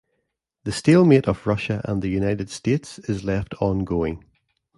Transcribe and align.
The 0.63 0.71
stalemate 0.71 1.27
of 1.27 1.45
Russia 1.45 1.79
and 1.85 2.01
the 2.01 2.07
United 2.09 2.49
States 2.49 2.97
is 2.97 3.23
left 3.23 3.53
ongoing. 3.61 4.23